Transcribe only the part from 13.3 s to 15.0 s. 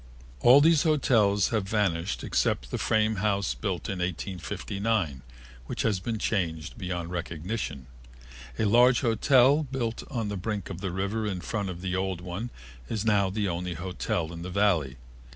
only hotel in the Valley.